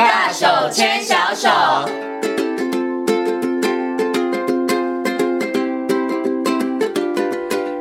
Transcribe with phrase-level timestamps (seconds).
[0.00, 1.50] 大手牵小手。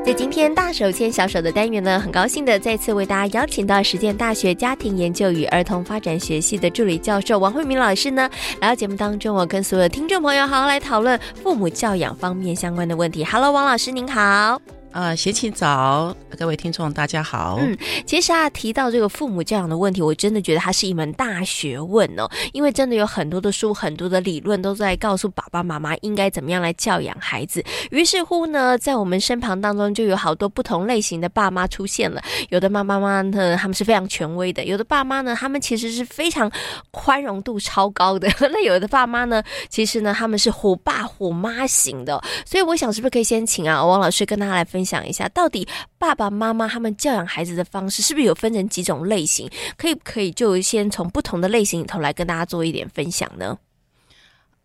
[0.05, 8.29] 在今天大手牵小手的单元呢，很高兴的再次为大家邀请到实践大学家庭研究与儿童发展学系的助理教授王慧敏老师呢，
[8.59, 13.23] 来到节目当中，我跟所有听众朋友好好来讨论父母教养方面相关的问题。
[13.23, 14.59] Hello，王老师您好。
[14.92, 17.60] 啊，贤琴早，各位听众大家好。
[17.62, 17.78] 嗯，
[18.08, 27.64] 其实啊，提到这个父母教养的问题，我真的觉得它是一门大学问哦，因为真的有很多的书、很多的理论都在告诉爸爸妈妈应该怎么样来教养孩子。
[27.92, 32.19] 于是乎呢，在我们身旁当中就有好多不同类型的爸妈出现了。
[32.50, 36.52] 有的妈妈妈呢，他们是非常权威的；有的爸妈呢，他们其实是非常
[36.89, 38.28] 宽容度超高的。
[38.39, 42.19] 那有的爸妈呢，其实呢，他们是虎爸虎妈型的。
[42.44, 44.78] 所以我想，是不是可以先请啊，王老师跟他来分。
[44.80, 49.50] 分享一下，到底爸爸妈妈他们教养孩子的方式是不是有分成几种类型？
[49.78, 53.57] 可以不可以就先从不同的类型里头来跟大家做一点分享呢？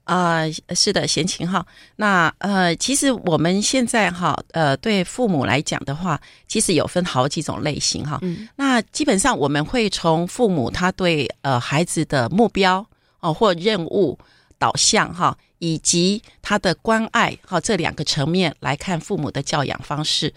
[0.04, 1.66] 啊、呃，是的，贤琴哈。
[1.96, 8.20] 那呃，其实我们现在哈，呃，对父母来讲的话，其实有分好几种类型哈。
[8.22, 8.48] 嗯。
[8.54, 12.76] 那基本上我们会从父母他对呃孩子的目标
[13.18, 14.16] 哦、呃、或任务
[14.64, 15.36] 导向哈。
[15.58, 20.30] 以及他的关爱，哈，这两个层面来看父母的教养方式。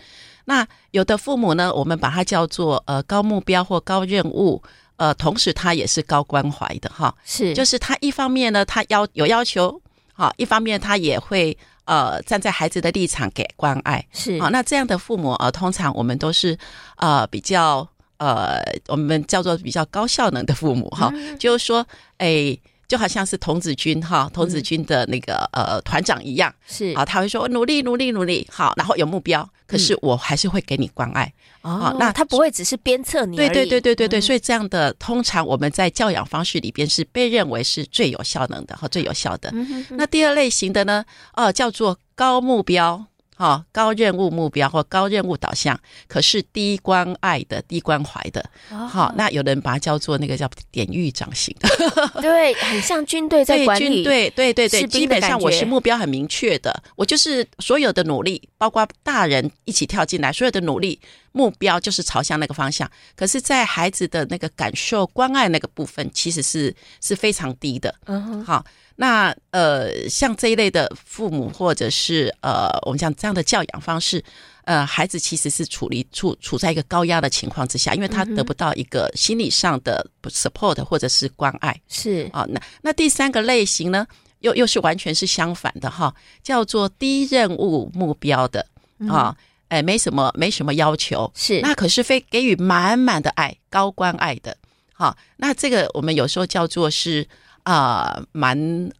[0.45, 4.64] 那有的父母呢，我们把它叫做呃高目标或高任务，
[4.95, 9.81] 呃，同时他也是高关怀的，哈，是，就是他一方面呢，他要有要求，
[10.14, 16.58] 好，一方面他也会呃站在孩子的立场给关爱，是，好，那这样的父母呃，通常我们都是
[16.95, 17.86] 呃比较
[18.17, 21.86] 呃我们叫做比较高效能的父母，哈，嗯，就是说，
[22.20, 22.58] 哎。
[22.88, 26.93] 就好像是童子军哈，童子军的那个呃团长一样，是。
[26.95, 31.31] 啊，他会说努力努力努力，好，然后有目标，可是我还是会给你关爱。
[31.61, 31.95] 哦。
[31.99, 39.53] 那他不会只是鞭策你，对对对对对对，所以这样的通常我们在教养方式里边是被认为是最有效能的和最有效的。
[39.89, 43.05] 那第二类型的呢，哦，叫做高目标。
[43.37, 48.43] 好，高任务目标或高任务导向，可是低关爱的、低关怀的。
[48.67, 51.70] 好，那有人把它叫做那个叫典狱长型的，
[52.20, 54.03] 对，很像军队在管理。
[54.03, 60.99] 对，对，对，对，对，基本上我是目标很明确的，我就是所有的努力，包括大人一起跳进来，所有的努力
[61.31, 62.89] 目标就是朝向那个方向。
[63.15, 67.93] 可是，在孩子的那个感受、关爱那个部分，其实是是非常低的。
[68.08, 68.65] 嗯哼，好。
[68.99, 74.23] 那呃，像这一类的父母，或者是呃，我们讲这样的教养方式，
[74.65, 81.80] 呃，孩子其实是处于处处在一个高压的情况之下，因为他得不到一个心理上的 support 或者是关爱。
[81.87, 84.08] 是啊，那那第三个类型呢，
[84.39, 88.65] 又又是完全是相反的哈，叫做低任务目标的
[89.08, 89.37] 啊，
[89.67, 94.58] 哎，没什么没什么要求，是那可是非给予满满的爱，高关爱的。
[94.91, 97.27] 好，那这个我们有时候叫做是。
[97.67, 98.58] 啊，蛮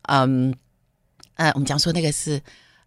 [0.10, 0.54] 嗯，
[1.36, 2.38] 呃，我们讲说那个是，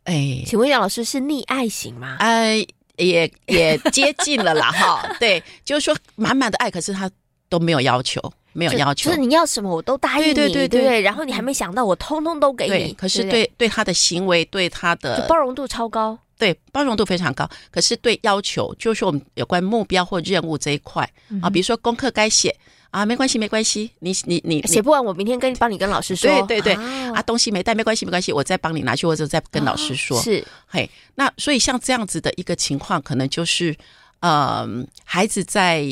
[0.05, 2.19] 哎，请问杨老师是溺爱型吗？
[2.21, 2.63] 哎，
[2.99, 7.11] 也也接近了啦， 哈，对，就是说满满的爱，可是他
[7.49, 8.21] 都没有要求，
[8.53, 13.31] 没有要求，就，就是你要什么我都答应你，对对对对，对，然后你还没想到，我通通都给你，对，可是对？
[13.31, 22.55] 对，对，对他的行为，对他的包容度超高，对，包容度非常高，可是对要求，就是说我们有关目标或任务这一块啊，比如说功课该写。
[22.91, 26.29] 啊，没关系，没关系，你你你写不完，我明天跟帮你跟老师说。
[26.47, 30.19] 对对对，啊，啊，东西没带，没关系，没关系，我再帮你拿去，或者再跟老师说。
[30.19, 33.77] 啊、是，嘿，那所以像这样子的一个情况，可能就是，
[34.21, 34.67] 呃，
[35.05, 35.87] 孩子在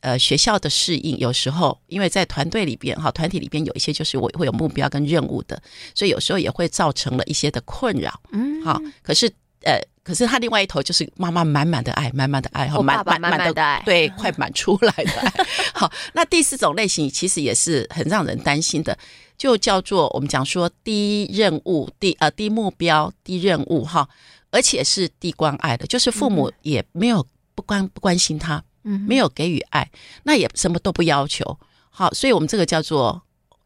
[0.00, 5.60] 呃学校的适应，有时候因为在团队里边哈，团体里边有一些就是我会有目标跟任务的，
[5.94, 8.20] 所以有时候也会造成了一些的困扰。
[8.32, 9.30] 嗯，好，可是
[9.64, 9.80] 呃。
[10.04, 15.32] 可是他另外一头就是妈妈满满的爱，满满的爱，和满满满的爱，对，快满出来的爱。
[15.72, 18.94] 好，那第四种类型其实也是很让人担心的，
[19.38, 24.06] 就叫做我们讲说低任务、低呃低目标、低任务哈，
[24.50, 29.90] 而且是低关爱的，就是父母也没有不关不关心他，嗯，没有给予爱，
[30.24, 31.58] 那也什么都不要求。
[31.88, 33.22] 好，所以我们这个叫做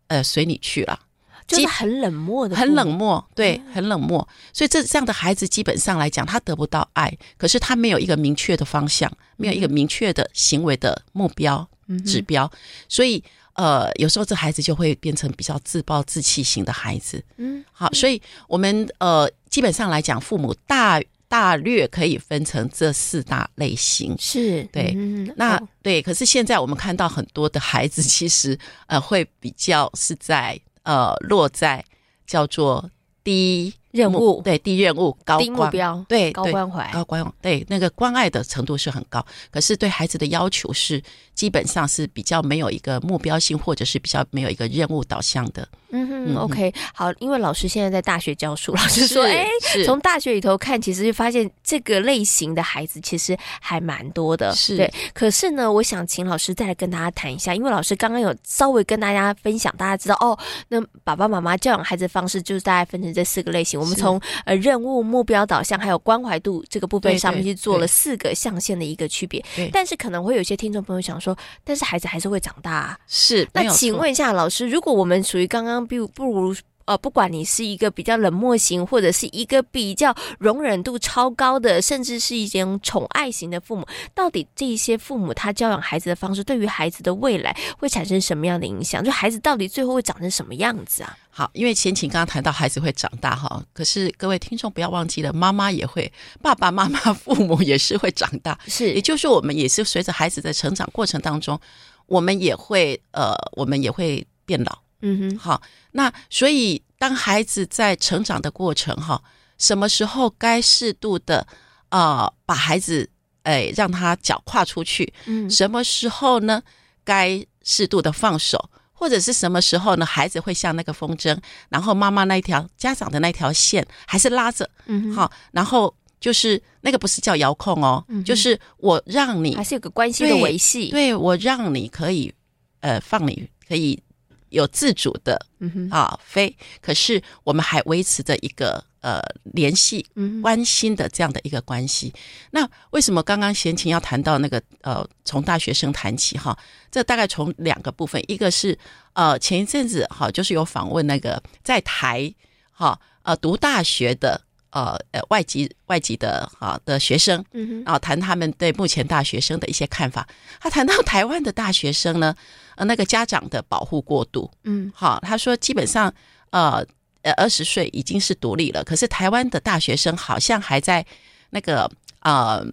[0.07, 1.01] 呃随你去了。
[1.49, 4.29] 就是很冷漠的，很冷漠，对，很冷漠。
[4.53, 11.67] 所以这这样的孩子基本上来讲，他得不到爱，可是他没有一个明确的方向，没有一个明确的行为的目标
[12.05, 12.51] 指标，
[12.87, 13.25] 所以
[13.55, 17.25] 呃，有时候这孩子就会变成比较自暴自弃型的孩子。
[17.39, 24.15] 嗯，好，所以我们呃，基本上来讲，父母大大略可以分成这四大类型。
[24.19, 24.93] 是对，
[25.37, 30.61] 那对，可是现在我们看到很多的孩子，其实呃，会比较是在。
[30.89, 31.85] 呃，落在
[32.27, 32.91] 叫做
[33.23, 41.03] 低任务对低任务高低目标对高关怀高关对那个关爱的程度是很高，可是对孩子的要求是
[41.35, 45.67] 基本上是比较没有一个目标性，或者是比较没有一个任务导向的。
[45.91, 49.47] 嗯哼，OK，好，因为老师现在在大学教书，老师说，哎，
[49.87, 54.93] 从大学里头看，其实就发现这个类型的孩子其实还蛮多的，是对。
[55.15, 60.39] 可是呢，我想请老师再来跟大家谈一下，因为老师刚刚有稍微跟大家分享，大家知道哦，
[60.69, 63.78] 那爸爸妈妈教养孩子的方式就是大概分成这四个类型。
[63.79, 69.45] 我们从呃任务、目标导向还有关怀度这个部分上面去做了四个象限的一个区别。
[69.73, 72.99] 但是可能会有些听众朋友想说，但是孩子还是会长大啊。
[73.07, 75.79] 是，那请问一下老师，如果我们属于刚刚。
[75.89, 76.55] 不不如
[76.89, 89.05] 呃，不管你是一个比较冷漠型，或者是一个比较容忍度超高的，甚至是一种宠爱型的父母，到底这些父母他教养孩子的方式，对于孩子的未来会产生什么样的影响？
[89.05, 91.15] 就孩子到底最后会长成什么样子啊？
[91.29, 101.61] 好，因为前情刚刚谈到孩子会长大哈，可是各位听众不要忘记了，妈妈也会，爸爸妈妈、父母也是会长大，是，也就是说，我们也是随着孩子的成长过程当中，
[102.07, 104.79] 我们也会呃，我们也会变老。
[105.01, 105.63] 嗯哼，好，
[105.93, 109.23] 那所以当孩子在成长的过程哈，
[109.57, 111.47] 什么时候该适度的
[111.89, 113.09] 啊、呃、把孩子
[113.45, 116.61] 哎让他脚跨出去，嗯，什么时候呢
[117.05, 132.35] 该适度的放手，或者是什么时候呢孩子会像那个风筝，然后妈妈那一条家长的那条线还是拉着，嗯，好，然后就是那个不是叫遥控哦，嗯、就是我让你还是有个关系的维系，对，我让你可以
[132.81, 134.03] 呃放你可以。
[134.51, 139.21] 有自主的，嗯哼，啊，飞，可是我们还维持着一个呃
[139.55, 140.07] 联系、
[140.43, 142.13] 关心的这样的一个关系。
[142.51, 146.57] 那为什么刚刚贤琴要谈到那个呃，从大学生谈起哈？
[146.91, 148.79] 这大概从两个部分，一个是
[149.13, 152.33] 呃前一阵子哈，就是有访问那个在台
[152.73, 160.27] 哈呃读大学的呃呃外籍外籍的啊的学生，嗯哼，然后谈他们对目前大学生的一些看法。
[160.61, 162.35] 他谈到台湾的大学生呢。
[162.79, 166.15] 呃，那个家长的保护过度，嗯，好，他说基本上，
[166.51, 166.75] 呃，
[167.23, 171.05] 呃，二十岁已经是独立了，可是台湾的大学生好像还在
[171.51, 172.65] 那个呃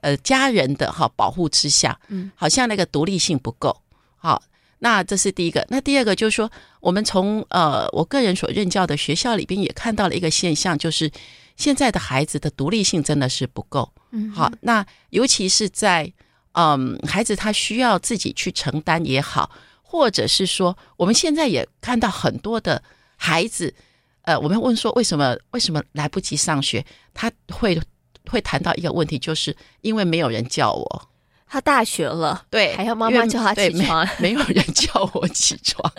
[0.00, 3.91] 呃家人的哈保护之下，嗯，好像那个独立性不够，好，
[4.82, 6.50] 那这是第一个，那第二个就是说，
[6.80, 11.10] 我们从呃我个人所任教的学校里边也看到了一个现象，就是
[11.56, 16.12] 现在的孩子的独立性真的是不够，嗯，好，那尤其是在。
[16.54, 19.50] 嗯，孩子他需要自己去承担也好，
[19.80, 22.82] 或者是说，我们现在也看到很多的
[23.16, 23.74] 孩子，
[24.20, 26.84] 呃，我们问说为什么为什么来不及上学？
[27.14, 27.80] 他会
[28.26, 31.08] 会谈到一个问题，就是因为没有人叫我，
[31.52, 35.92] 他大学了，对，还要妈妈叫他起床，没，没有人叫我起床，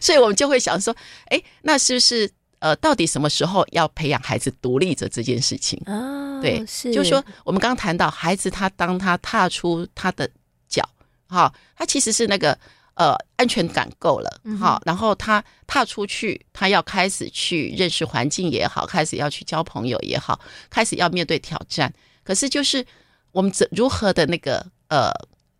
[0.00, 0.94] 所以我们就会想说，
[1.26, 2.30] 哎，那是不是？
[2.60, 6.38] 呃，到底什么时候要培养孩子独立着这件事情啊？
[6.42, 10.30] 对，是，就是说我们刚刚谈到孩子，他当他踏出他的
[10.68, 10.86] 脚，
[11.26, 12.52] 哈，他其实是那个
[12.92, 21.90] 呃安全感够了，哈，然后他踏出去，他要开始去认识环境也好，开始要去交朋友也好，开始要面对挑战。
[22.22, 22.84] 可是就是
[23.32, 25.10] 我们怎如何的那个呃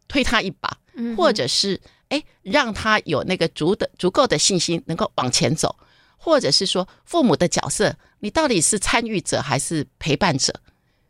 [0.06, 0.68] 推他一把，
[1.16, 1.80] 或者是
[2.10, 5.74] 哎让他有那个足的足够的信心，能够往前走。
[6.22, 10.52] 或者是说父母的角色，你到底是参与者还是陪伴者？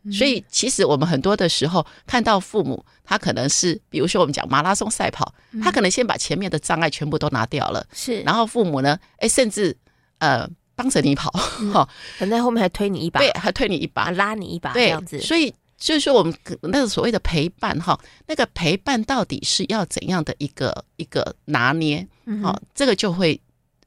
[0.09, 9.75] 所以其实我们很多的时候看到父母，他可能是，比如说我们讲马拉松赛跑，他可能先把前面的障碍全部都拿掉了，是，然后父母呢，哎，甚至
[10.19, 11.29] 呃帮着你跑，
[11.73, 15.19] 哈， 可能在后面还推你一把，对，还推你一把，拉你一把，这样子。
[15.19, 22.07] 所以就是说我们那个所谓的陪伴，哈，那个陪伴到底是要怎样的一个一个拿捏？
[22.41, 23.37] 好，这个就会。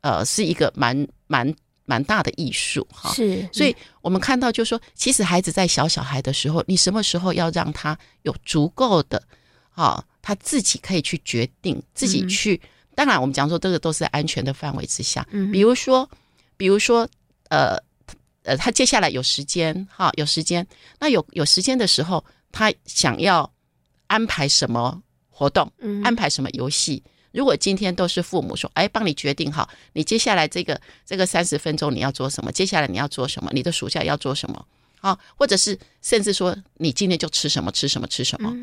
[0.07, 0.95] 呃，是一个蛮
[1.27, 1.51] 蛮
[1.87, 9.23] 蛮大的艺术哈，是，所以我们看到就是说，其实孩子在小小孩的时候，你什么时候要让他有足够的
[9.73, 12.61] 啊，他自己可以去决定，自己去。
[12.95, 15.27] 当然，我们讲说这个都是在安全的范围之下。
[15.31, 16.07] 嗯，比如说，
[16.59, 17.09] 比如说，
[17.49, 17.79] 呃
[18.45, 20.67] 呃，他接下来有时间哈，有时间，
[21.01, 23.53] 那有有时间的时候，他想要
[24.07, 25.71] 安排什么活动，
[26.05, 27.03] 安排什么游戏。
[27.33, 32.53] 如果今天都是父母说，哎，帮你决定好，你接下来这个这个三十分钟你要做什么？
[32.53, 33.51] 接下来你要做什么？
[33.53, 34.65] 你的暑假要做什么？
[35.01, 38.55] 啊，或者是甚至说你今天就吃什么吃什么吃什么？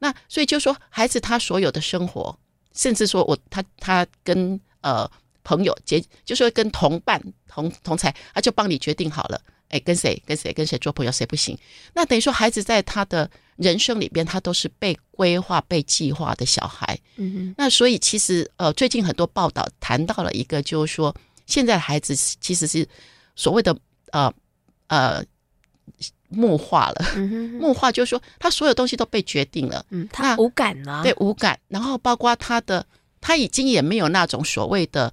[0.00, 2.36] 那所以就说孩子他所有的生活，
[2.74, 5.08] 甚至说我他他跟呃
[5.46, 9.40] 朋友结，就说跟同伴同同才，他就帮你决定好了。
[9.68, 11.56] 哎，跟谁跟谁跟谁做朋友，谁不行？
[11.94, 16.98] 那等于说，孩子在他的人生里边，他都是被规划、被计划的小孩。
[17.16, 17.54] 嗯哼。
[17.58, 21.14] 那所以，其实呃，最近很多报道谈到了一个，就是说，
[21.46, 22.86] 现在的孩子其实是
[23.34, 23.76] 所谓的
[24.12, 24.32] 呃
[24.86, 25.24] 呃
[26.28, 27.04] 木化了。
[27.16, 31.58] 嗯、哼哼木化就是说，他所有东西都被决定了，嗯，他无感了，对，无感。
[31.66, 32.86] 然后包括他的，
[33.20, 35.12] 他已经也没有那种所谓的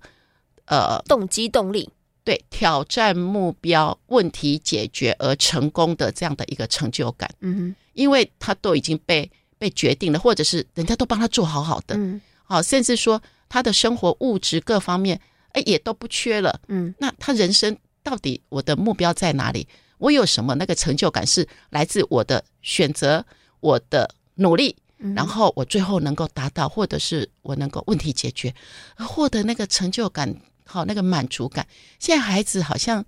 [0.66, 1.90] 呃动机动力，
[2.24, 7.30] 对，挑战目标、问题解决而成功的这样的一个成就感。
[7.42, 15.20] 嗯哼，因为他都已经被被决定了，或者是人家都帮他做好好的，嗯，好，甚至说他的生活物质各方面，
[15.54, 19.68] 哎，也都不缺了，嗯，那他人生到底我的目标在哪里？
[20.00, 23.26] 我有什么那个成就感是来自我的选择、
[23.62, 24.76] 我的努力，
[25.16, 28.54] 然后我最后能够达到，或者是我能够问题解决，
[28.98, 31.68] 获得那个成就感，好那个满足感。
[32.00, 33.04] 现在孩子好像，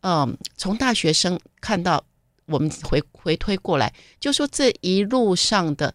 [0.00, 2.04] 嗯，从大学生看到
[2.46, 5.94] 我们回回推过来，就说这一路上的。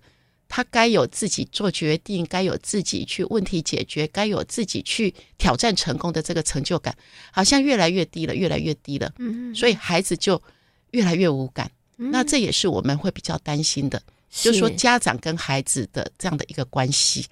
[0.53, 6.93] 他该有自己做决定，该有自己去问题解决，该有自己去挑战成功的这个成就感，
[7.31, 9.09] 好像越来越低了，越来越低了。
[9.17, 10.43] 嗯，所以孩子就
[10.89, 11.71] 越来越无感。
[11.95, 17.25] 嗯，那这也是我们会比较担心的，是就是说家长跟孩子的这样的一个关系。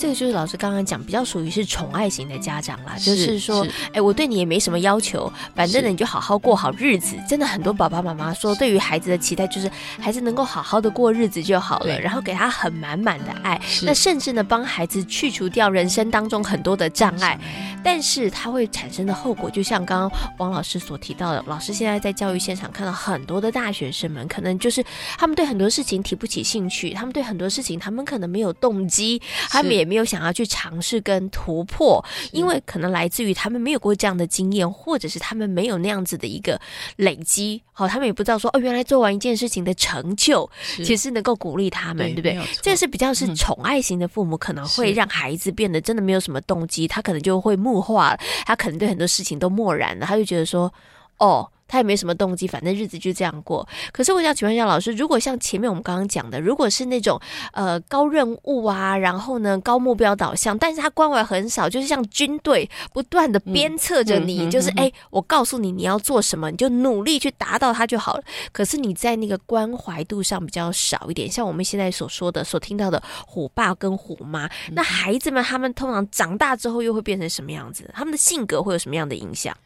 [0.00, 7.16] 这个就是老师刚刚讲，比较属于是宠爱型的家长啦，是就是说，哎，我对你也没什么要求，反正呢你就好好过好日子。
[7.28, 17.38] 真的很多爸爸妈妈说，对于孩子的期待就是孩子能够好好的过日子就好了，然后给他很满满的爱，那甚至呢帮孩子去除掉人生当中很多的障碍。
[17.82, 24.84] 但是他会产生的后果，就像刚刚王老师所提到的，老师现在在教育现场看到很多的大学生们，可能就是
[25.18, 36.60] 他们对很多事情提不起兴趣，他们对很多事情他们可能没有动机，他们也没有想要去尝试跟突破，因为可能来自于他们没有过这样的经验，或者是他们没有那样子的一个
[36.96, 40.48] 累积，好，他们也不知道说哦，原来做完一件事情的成就，
[40.84, 42.48] 其实能够鼓励他们，对，对不对？
[42.62, 47.60] 这是比较是宠爱型的父母，可能会让孩子变得真的没有什么动机，他可能就会。
[47.60, 50.72] 木化了，他可能对很多事情都漠然了，他就觉得说，
[51.18, 51.46] 哦。
[51.70, 53.66] 他也没什么动机，反正日子就这样过。
[53.92, 57.18] 可是我想请问一下老师，如果像前面我们刚刚讲的，如果是那种
[57.52, 68.24] 呃高任务啊，然后呢高目标导向，但是他关怀很少，就是像军队不断的鞭策着你，嗯、就是哎、欸，我告诉你你要做什么，你就努力去达到它就好了。
[68.50, 77.88] 可是你在那个关怀度上比较少一点，像我们现在所说的、所听到的虎爸跟虎妈，那孩子们他们通常长大之后又会变成什么样子？
[77.94, 79.56] 他们的性格会有什么样的影响？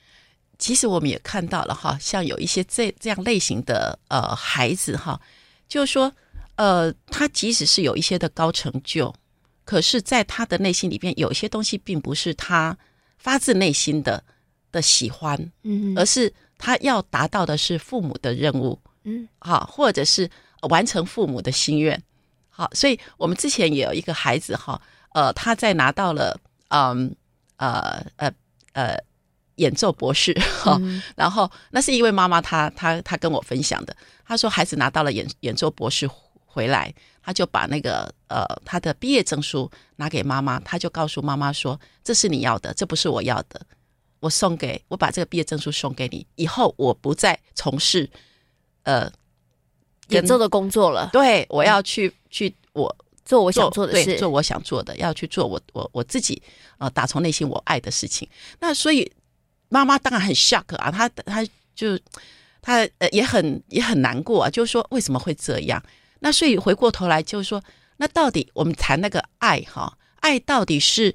[0.59, 5.21] 其实我们也看到了哈，像有一些这这样类型的呃孩子哈，
[5.69, 6.13] 就是说
[6.57, 9.13] 呃，他即使是有一些的高成就，
[9.65, 12.77] 可是在他的内心里边，有一些东西并不是他
[13.19, 14.23] 发自内心的
[14.71, 20.31] 的喜欢，嗯，而是他要达到的是父母的任务，嗯，好，或者是
[20.69, 22.01] 完成父母的心愿，
[22.49, 24.81] 好，所以我们之前也有一个孩子哈，
[25.13, 27.15] 呃，他在拿到了嗯
[27.57, 28.33] 呃呃
[28.73, 28.87] 呃。
[28.87, 29.05] 呃
[29.57, 30.33] 演奏博士
[30.63, 33.97] 哈，嗯、然后那是一位妈妈她她她跟我分享的，
[34.27, 36.09] 她说孩子拿到了演演奏博士
[36.45, 36.93] 回来，
[37.23, 43.61] 她就把那个呃她的毕业证书拿给妈妈，她就告诉妈妈说，这是你要的，这不是我要的，
[44.19, 48.11] 我送给我把这个毕业证书送给你，以后我不再从事
[48.83, 49.09] 呃
[50.09, 56.43] 演奏的工作了，对，我要去、嗯、去我做我想做的事，做我想做的，要去做我我我自己
[56.79, 59.13] 呃打从内心我爱的事情，那所以。
[59.69, 61.45] 妈妈当然很 shock 啊，她她
[61.75, 61.99] 就
[62.63, 65.83] 她呃也很也很难过啊，就是说为什么会这样？
[66.21, 67.63] 那所以回过头来就是说，
[67.99, 71.15] 那到底我们谈那个爱哈，爱到底是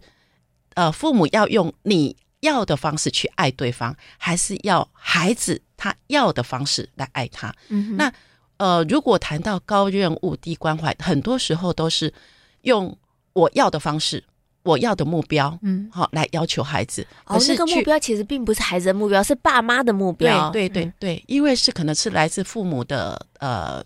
[0.75, 7.53] 呃父母要用你要的方式去爱对方，还是要孩子他要的方式来爱他？
[7.69, 8.13] 嗯，那
[8.57, 12.13] 呃如果谈到高任务低关怀，很多时候都是
[12.61, 12.95] 用
[13.33, 14.23] 我要的方式。
[14.69, 17.05] 我要的目标，嗯，好，来要求孩子。
[17.25, 20.49] 哦，那个目标其实并不是孩子的目标，是爸妈的目标。
[20.51, 23.83] 对对对对，因为是可能是来自父母的呃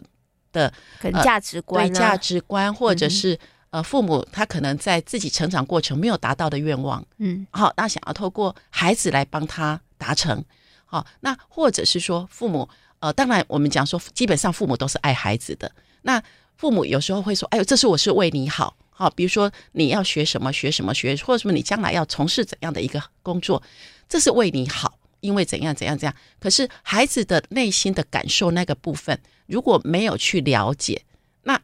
[0.52, 10.44] 的可能价值观、对价值观，或者是呃父母他可能在自己成长过程没有达到的愿望，嗯，好，那想要透过孩子来帮他达成。
[10.86, 12.68] 好，那或者是说父母
[13.00, 15.72] 呃，当然我们讲说，基本上父母都是爱孩子的。
[16.04, 16.22] 那
[16.56, 23.62] 父母有时候会说：“哎呦，这是我是为你好。”好，比如说你要学什么学什么学，或者什么你将来要从事怎样的一个工作，
[24.08, 26.16] 这是为你好，因为怎样怎样怎样。
[26.40, 31.02] 可是孩子的内心的感受那个部分，如果没有去了解，
[31.44, 31.60] 那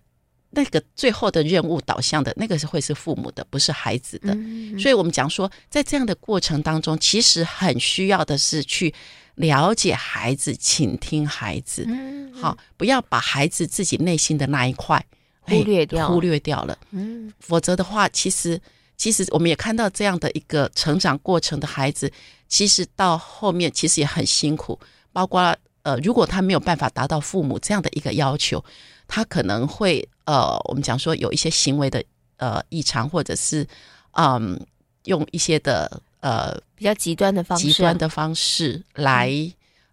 [0.49, 4.33] 那个最后的任务导向的那个是会是父母的，不是孩子的。
[4.33, 4.79] 嗯嗯。
[4.79, 8.93] 所以我们讲说，在这样的过程当中，其实很需要的是去
[9.35, 11.85] 了解孩子，倾听孩子。
[11.87, 12.33] 嗯嗯。
[12.33, 15.05] 好，不要把孩子自己内心的那一块。
[15.41, 16.77] 忽略掉，忽略掉了。
[16.91, 18.59] 嗯，否则的话，其实
[18.95, 22.11] 其实我们也看到这样的一个成长过程的孩子，
[22.47, 24.79] 其实到后面其实也很辛苦。
[25.11, 28.63] 包括呃，如果他没有办法达到父母这样的一个要求，
[29.07, 32.03] 他可能会呃，我们讲说有一些行为的
[32.37, 33.65] 呃异常，或者是
[34.11, 34.59] 嗯，
[35.05, 39.33] 用一些的呃比较极端的方式，极端的方式来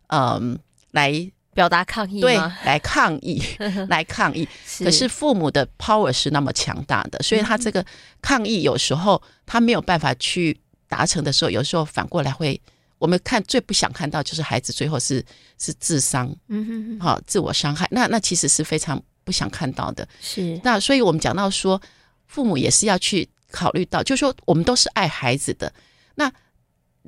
[0.09, 0.59] 嗯
[0.91, 1.31] 来。
[1.57, 3.43] 表达抗议，对，来抗议，
[3.89, 4.47] 来抗议。
[4.81, 7.85] 可是父母的 power 是那么强大的，所以他这个
[8.21, 12.61] 抗议有时候他没有办法去达成的时候，有时候反过来会，
[12.99, 15.25] 我们看最不想看到就是孩子最后是
[15.59, 20.07] 是自伤，嗯哼哼，好，自我伤害，那那其实是非常不想看到的。
[20.21, 21.81] 是，那所以我们讲到说，
[22.27, 25.73] 父母也是要去考虑到，就是说我们都是爱孩子的，
[26.17, 26.31] 那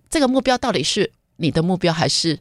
[0.09, 2.39] 这个目标到底是你的目标还是？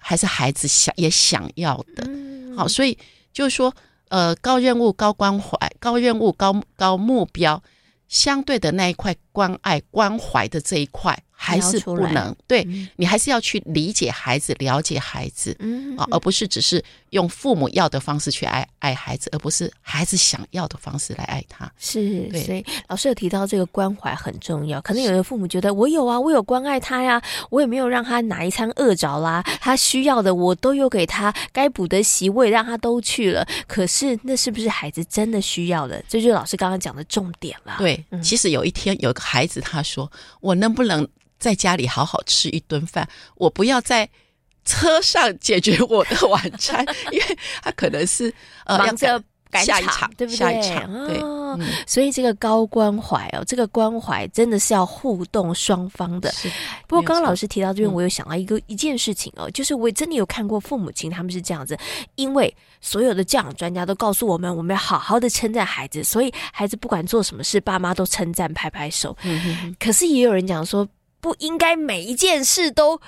[0.00, 2.08] 还是孩子想也想要的，
[2.56, 2.96] 好，所以
[3.32, 3.74] 就是说，
[4.08, 7.62] 呃，高任务、高关怀、高任务、高高目标，
[8.08, 11.16] 相对的那一块关爱、关怀的这一块。
[11.42, 12.62] 还是不能对，
[12.96, 21.72] 你还是要去理解孩子，了解孩子，嗯啊，而不是只是用父母要的方式去爱爱孩子，而不是孩子想要的方式来爱他。
[21.78, 24.82] 是，所以老师有提到这个关怀很重要。
[24.82, 33.48] 可能有的父母觉得我有啊，我有关爱他呀，我也没有让他哪一餐饿着啦，他需要的我都有给他，该补的席位让他都去了。
[33.66, 36.04] 可是那是不是孩子真的需要的？
[36.06, 37.76] 这就是老师刚刚讲的重点了。
[37.78, 41.08] 对，嗯、其实有一天有个孩子他说：“我能不能？”
[41.40, 44.08] 在家里好好吃一顿饭，我不要在
[44.64, 48.32] 车上解决我的晚餐，因为他可能是
[48.66, 49.20] 呃忙着
[49.50, 50.36] 赶下一场，对不对？
[50.36, 56.30] 下一场，对，哦嗯、所以这个高关怀哦，这个关怀真的是要互动双方的。
[56.30, 56.48] 是
[56.86, 61.76] 不过刚刚老师提到这边，我有想到一个、嗯、一件事情哦，就是我真的有看过父母亲他们是这样子，
[62.14, 69.16] 因为所有的教养专家都告诉我们，我们要好好的称赞孩子，所以孩子不管做什么事，爸妈都称赞拍拍手。
[69.22, 70.86] 嗯、哼哼可是也有人讲说。
[71.20, 73.00] 不应该每一件事都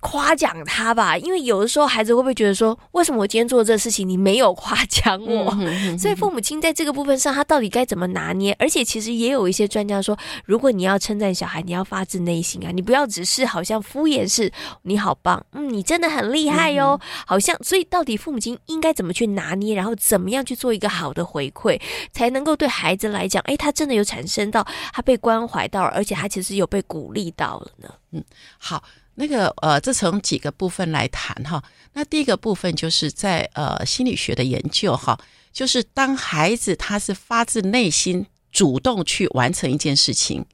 [0.00, 1.18] 夸奖他吧？
[1.18, 5.50] 因为有的时候孩子会不会觉得说，为什么我今天做这个事情你没有夸奖我？
[5.52, 8.56] 嗯、哼 哼所以父母亲在这个部分上，他到底该怎么拿捏？
[8.58, 14.50] 而且其实也有一些专家说，如果你要称赞小孩，你要发自内心啊，你不要只是好像敷衍式，
[14.82, 17.54] 你好棒，嗯，你真的很厉害哟、哦，嗯、好像。
[17.62, 21.78] 所以到底父母亲应该怎么去拿捏，然后怎么样去做一个好的回馈，
[22.12, 27.88] 才能够对孩子来讲，哎，他真的有产生到他被关怀到，而且他其实有被鼓励到了呢？
[28.12, 28.24] 嗯，
[28.58, 28.82] 好。
[29.20, 31.62] 那个呃，这从几个部分来谈哈。
[31.92, 35.18] 那第一个部分就是在呃心理学的研究哈，
[35.52, 40.46] 就是当孩子他是发自内心主动去完成一件事情，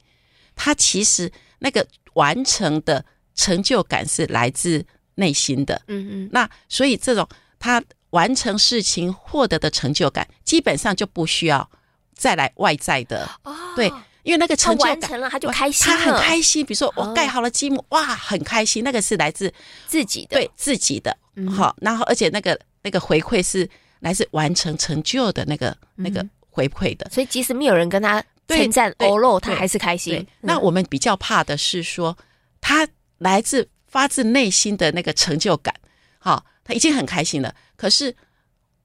[0.56, 3.04] 他其实那个完成的
[3.36, 5.80] 成就感是来自内心的。
[5.86, 6.28] 嗯嗯。
[6.32, 7.28] 那所以这种
[7.60, 11.70] 他完成事情获得的成就感，基本上就不需要
[12.14, 13.30] 再来外在的。
[13.44, 13.54] 哦。
[13.76, 13.92] 对。
[14.26, 16.66] 因为那个成就感，完成了他就开心，他很开心。
[16.66, 18.82] 比如说我盖好了积木，哇，很开心。
[18.82, 19.52] 那个是来自
[19.86, 21.16] 自己的，对自己的。
[21.56, 23.68] 好，然后而且那个那个回馈是
[24.00, 27.08] 来自完成成就的那个那个回馈的。
[27.08, 30.26] 所以即使没有人跟他称赞欧露，他还是开心。
[30.40, 32.18] 那我们比较怕的是说，
[32.60, 35.72] 他来自发自内心的那个成就感，
[36.18, 37.54] 好，他已经很开心了。
[37.76, 38.16] 可是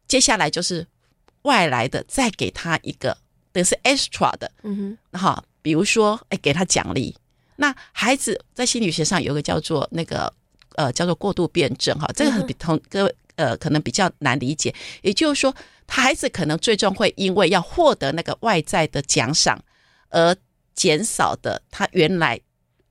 [0.07, 0.85] 接下来就是
[1.41, 3.17] 外来的，再给他一个。
[3.51, 7.15] 等于是 extra 的，嗯哼，哈，比如说，哎，给他奖励。
[7.57, 10.33] 那孩子在心理学上有个叫做那个
[10.75, 14.73] 呃，叫做过度辩证，哈，这个很比同各位呃，可能比较难理解。
[15.01, 15.53] 也就是说，
[15.85, 19.61] 他孩子可能最终会因为要获得那个外在的奖赏，
[20.09, 20.35] 而
[20.73, 22.39] 减少的他原来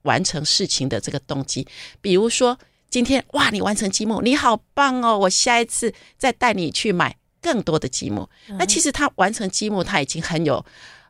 [0.03, 1.67] 完成事情的这个动机。
[2.01, 2.59] 比如说，
[2.91, 7.17] 今天哇，你完成积木，你好棒哦，我下一次再带你去买。
[7.41, 10.63] 更多的积木，那其实他完成积木，他已经很有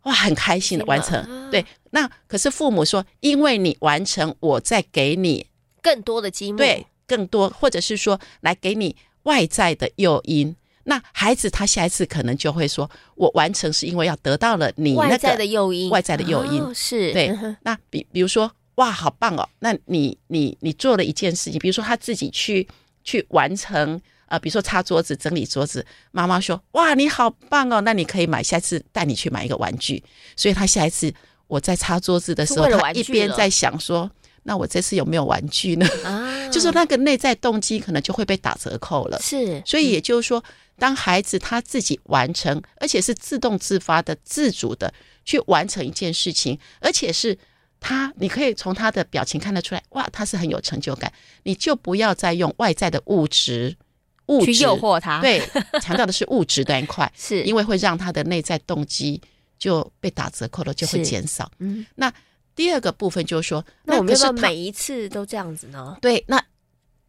[0.03, 1.51] 哇，很开心的完成。
[1.51, 5.47] 对，那可是父母说，因为你完成，我再给你
[5.83, 10.55] 更多的积木，对，更多，或者是说来给你外在的诱因。
[10.85, 17.37] 那孩子他下一次可能就会说，我完成是因为要得到了你那个外在的诱因，外在的诱因是对。
[17.63, 22.69] 那比比如说，哇，好棒哦，那你你你做了一件事情，比如说他自己去
[23.03, 24.01] 去完成。
[24.31, 27.81] 啊、呃，比如说擦桌子、整理桌子，妈妈说：“哇，你好棒哦！
[27.81, 30.03] 那你可以买，下次带你去买一个玩具。”
[30.37, 31.13] 所以他下一次
[31.49, 34.09] 我在擦桌子的时候，他一边在想说
[34.45, 39.19] ：“那我这次有没有玩具呢？”啊， 就是那个内在动机可能就会被打折扣了。
[39.21, 40.43] 是，所以也就是说，
[40.79, 47.37] 当孩子他自己完成，而且是自动自发的、自主的去完成一件事情，而且是
[47.81, 51.13] 他，你可以从他的表情看得出来，哇，他是很有成就感。
[51.43, 53.77] 你就不要再用外在的物质。
[54.31, 55.41] 物质去诱惑他，对，
[55.83, 59.21] 强调的是物质那一块， 是因为会让他的内在动机
[59.59, 61.51] 就被打折扣了，就会减少。
[61.59, 62.13] 嗯，那
[62.55, 65.99] 第二个部分就是说，那我们要每一次都这样子呢？
[66.01, 66.43] 对，那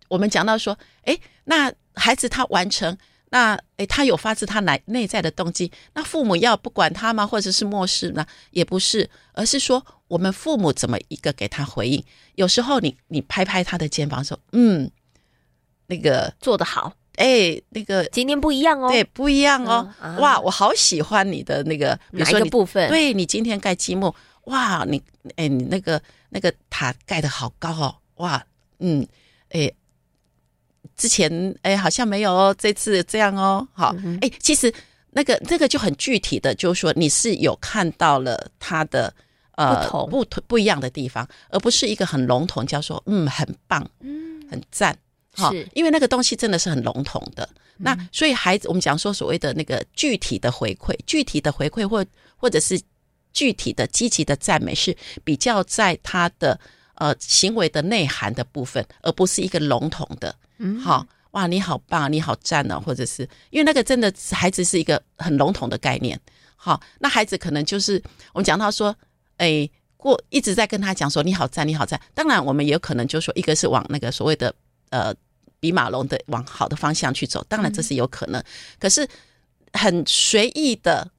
[0.08, 2.98] 我们讲到说，哎，那孩子他完成。
[3.34, 7.26] 那诶，他有发自他内内在的动机，那父母要不管他吗？
[7.26, 8.26] 或者是漠视呢？
[8.50, 12.04] 也不是，而是说我们父母怎么一个给他回应？
[12.36, 14.92] 有时候你你拍拍他的肩膀说：“嗯，
[15.88, 22.90] 那个做得好，哎，那个今天不一样哦，对，不一样哦，嗯啊、哇，我好喜欢你的那个，比如说哪一个部分？
[22.90, 24.14] 对你今天盖积木，
[24.46, 25.02] 哇，你
[25.36, 28.46] 哎，你那个那个塔盖的好高哦，哇，
[28.80, 29.08] 嗯，
[29.50, 29.72] 哎。”
[30.98, 34.72] 之前哎，好像没有哦，这次这样哦，好，哎，其实
[35.12, 39.12] 那个那个就很具体的，就是说你是有看到了他的
[39.56, 40.10] 呃不同。
[40.10, 44.44] 不不一样的地方，而不是一个很笼统，叫说嗯很棒，嗯。
[44.52, 44.96] 很赞，
[45.34, 47.48] 好，因为那个东西真的是很笼统的。
[47.78, 52.80] 那所以孩子，我们讲说所谓的那个具体的回馈，具体的回馈或或者是
[53.34, 56.60] 具体的积极的赞美，是比较在他的
[56.96, 60.36] 呃行为的内涵的部分，而不是一个笼统的。
[60.58, 66.20] 嗯，好哇，你好棒，你好赞哦，或者是因为那个真的孩子是一个很笼统的概念，
[66.56, 68.00] 好，那孩子可能就是
[68.34, 68.94] 我们讲到说，
[69.38, 72.00] 哎，过一直在跟他讲说你好赞，你好赞。
[72.14, 74.54] 当然，我们也有可能就说，一个是往那个所谓的
[74.92, 75.14] 呃
[75.60, 78.42] 比马龙的往好的方向去走，当然这是有可能。
[78.80, 79.06] 可是
[79.74, 81.10] 很随意的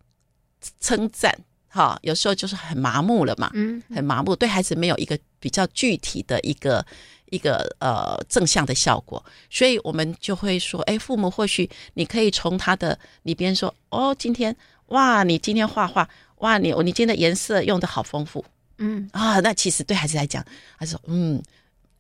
[0.79, 1.37] 称赞，
[1.69, 6.87] 哈，有时候就是很麻木了嘛，嗯，很麻木，对孩子没有一个比较具体的一个。
[7.33, 14.55] 一个呃正向的效果，所以我们就会说，哎，父母或许你可以从他的里边说，哦，今天
[14.89, 16.07] 哇，你今天画画，
[16.41, 18.45] 哇，你你今天的颜色用的好丰富，
[18.77, 20.45] 嗯啊，那其实对孩子来讲，
[20.79, 21.43] 他说，嗯，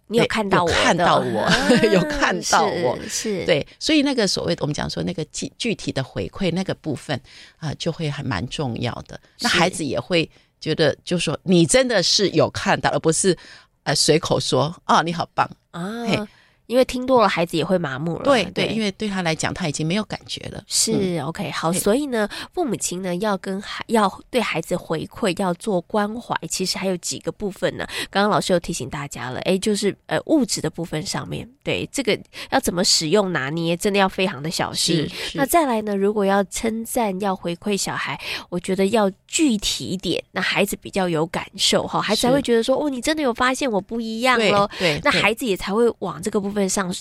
[0.09, 1.51] 你有看到我，看到我，
[1.93, 7.17] 有看到我，是，是对，所以那个所谓的我们讲说那个具具体的回馈那个部分
[7.57, 9.21] 啊、呃，就会还蛮重要的。
[9.41, 13.37] 那孩子也会觉得，就说你真的是有看到，而不是。
[13.85, 16.05] 呃，随口说啊，你好棒啊！
[16.07, 16.17] 嘿
[16.73, 18.25] 因为听多了，孩子也会麻木了。
[18.25, 20.65] 对对，因为对他来讲，他已经没有感觉了。
[20.67, 27.87] 是、嗯、OK，好，所以呢，父母亲呢要跟孩要对孩子回馈，要做关怀，其实还有几个部分呢。
[28.09, 32.19] 刚刚老师又提醒大家了，哎，就是呃物质的部分上面，对这个
[32.51, 35.07] 要怎么使用拿捏，真的要非常的小心。
[35.35, 44.67] 那再来呢，如果要称赞、要回馈小孩，我觉得要具体一点，那孩子比较有感受哈，孩子才会觉得说，哦，你真的有发现我不一样喽。
[44.79, 46.62] 对，那孩子也才会往这个部分。
[46.69, 46.95] 上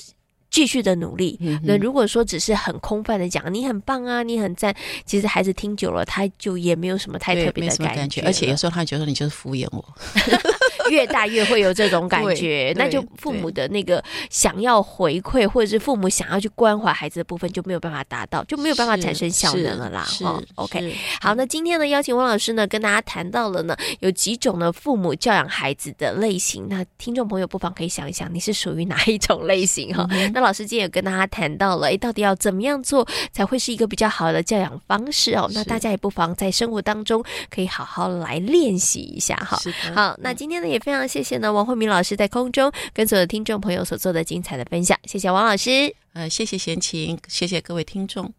[0.50, 1.39] 继续的努力。
[1.63, 8.21] 那如果说只是很空泛的讲，你很棒啊，你很赞，其实孩子听久了，他就也没有什么太特别的感觉，感觉。
[8.21, 9.84] 而且有时候他觉得你就是敷衍我。
[10.91, 20.06] 越大越会有这种感觉，那就父母的那个想要回馈，或者是父母想要去关怀孩子的部分就没有办法达到，就没有办法产生效能了啦。
[20.21, 26.67] 哦，OK，好，那今天呢，邀请汪老师呢跟大家谈到了呢，有几种呢父母教养孩子的类型。
[26.67, 30.06] 那听众朋友不妨可以想一想，你是属于哪一种类型哈？
[30.12, 35.49] 嗯、那老师今天也跟大家谈到了，哎，到底要怎么样做才会是一个比较好的教养方式哦？
[35.54, 39.58] 那大家也不妨在生活当中可以好好来练习一下哈。
[39.95, 40.80] 好，那今天呢也。
[40.81, 45.95] 非常谢谢呢，王慧敏老师在空中跟所有听众朋友所做的精彩的分享，谢谢王老师。
[46.13, 48.33] 呃，谢谢贤琴，谢谢各位听众。